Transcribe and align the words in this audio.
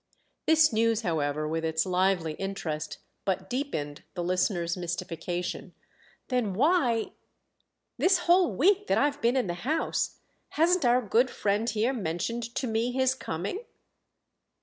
This 0.47 0.73
news, 0.73 1.01
however, 1.01 1.47
with 1.47 1.63
its 1.63 1.85
lively 1.85 2.33
interest, 2.39 2.97
but 3.23 3.51
deepened 3.51 4.01
the 4.15 4.23
listener's 4.23 4.75
mystification. 4.75 5.75
"Then 6.29 6.55
why—this 6.55 8.17
whole 8.25 8.51
week 8.55 8.87
that 8.87 8.97
I've 8.97 9.21
been 9.21 9.37
in 9.37 9.45
the 9.45 9.53
house—hasn't 9.53 10.85
our 10.85 11.03
good 11.03 11.29
friend 11.29 11.69
here 11.69 11.93
mentioned 11.93 12.55
to 12.55 12.65
me 12.65 12.91
his 12.91 13.13
coming?" 13.13 13.63